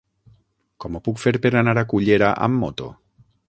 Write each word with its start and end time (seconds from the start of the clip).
Com 0.85 0.95
ho 0.95 1.01
puc 1.09 1.21
fer 1.25 1.33
per 1.45 1.51
anar 1.61 1.77
a 1.81 1.85
Cullera 1.93 2.33
amb 2.47 2.61
moto? 2.65 2.93